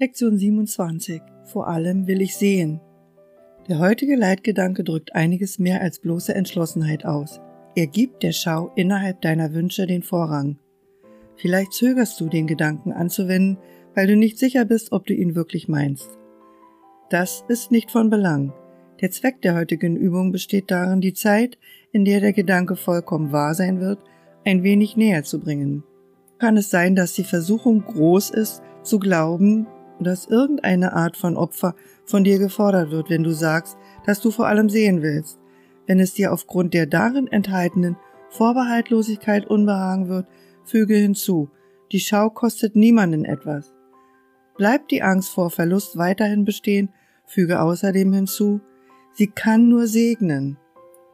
[0.00, 1.22] Lektion 27.
[1.44, 2.80] Vor allem will ich sehen.
[3.68, 7.40] Der heutige Leitgedanke drückt einiges mehr als bloße Entschlossenheit aus.
[7.76, 10.58] Er gibt der Schau innerhalb deiner Wünsche den Vorrang.
[11.36, 13.58] Vielleicht zögerst du, den Gedanken anzuwenden,
[13.94, 16.08] weil du nicht sicher bist, ob du ihn wirklich meinst.
[17.08, 18.52] Das ist nicht von Belang.
[19.00, 21.56] Der Zweck der heutigen Übung besteht darin, die Zeit,
[21.92, 24.00] in der der Gedanke vollkommen wahr sein wird,
[24.44, 25.84] ein wenig näher zu bringen.
[26.38, 29.68] Kann es sein, dass die Versuchung groß ist, zu glauben,
[30.00, 31.74] dass irgendeine Art von Opfer
[32.04, 35.38] von dir gefordert wird, wenn du sagst, dass du vor allem sehen willst,
[35.86, 37.96] wenn es dir aufgrund der darin enthaltenen
[38.30, 40.26] Vorbehaltlosigkeit unbehagen wird,
[40.64, 41.50] füge hinzu,
[41.92, 43.72] die Schau kostet niemanden etwas.
[44.56, 46.90] Bleibt die Angst vor Verlust weiterhin bestehen,
[47.26, 48.60] füge außerdem hinzu,
[49.12, 50.58] sie kann nur segnen.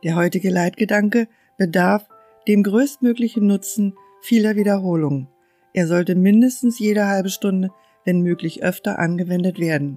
[0.04, 1.28] Der heutige Leitgedanke
[1.58, 2.08] bedarf
[2.48, 5.28] dem größtmöglichen Nutzen vieler Wiederholungen.
[5.72, 7.70] Er sollte mindestens jede halbe Stunde,
[8.10, 9.96] wenn möglich öfter angewendet werden.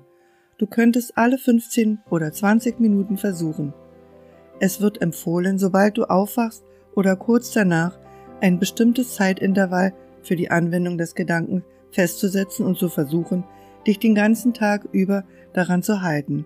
[0.59, 3.73] Du könntest alle 15 oder 20 Minuten versuchen.
[4.59, 6.63] Es wird empfohlen, sobald du aufwachst
[6.95, 7.97] oder kurz danach,
[8.39, 13.45] ein bestimmtes Zeitintervall für die Anwendung des Gedanken festzusetzen und zu versuchen,
[13.87, 16.45] dich den ganzen Tag über daran zu halten.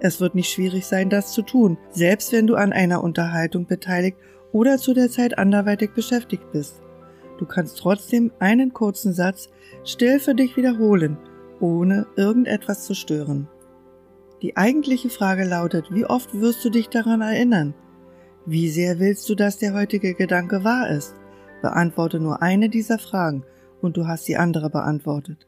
[0.00, 4.16] Es wird nicht schwierig sein, das zu tun, selbst wenn du an einer Unterhaltung beteiligt
[4.50, 6.80] oder zu der Zeit anderweitig beschäftigt bist.
[7.38, 9.48] Du kannst trotzdem einen kurzen Satz
[9.84, 11.18] still für dich wiederholen,
[11.60, 13.48] ohne irgendetwas zu stören.
[14.42, 17.74] Die eigentliche Frage lautet, wie oft wirst du dich daran erinnern?
[18.44, 21.14] Wie sehr willst du, dass der heutige Gedanke wahr ist?
[21.62, 23.44] Beantworte nur eine dieser Fragen
[23.80, 25.46] und du hast die andere beantwortet.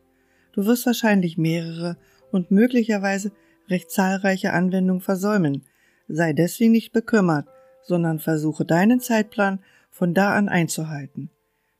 [0.52, 1.96] Du wirst wahrscheinlich mehrere
[2.32, 3.32] und möglicherweise
[3.68, 5.64] recht zahlreiche Anwendungen versäumen.
[6.08, 7.46] Sei deswegen nicht bekümmert,
[7.82, 11.30] sondern versuche deinen Zeitplan von da an einzuhalten.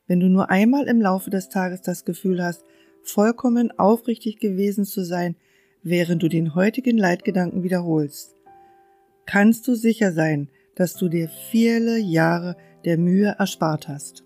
[0.09, 2.64] Wenn du nur einmal im Laufe des Tages das Gefühl hast,
[3.03, 5.36] vollkommen aufrichtig gewesen zu sein,
[5.83, 8.35] während du den heutigen Leitgedanken wiederholst,
[9.27, 14.24] kannst du sicher sein, dass du dir viele Jahre der Mühe erspart hast.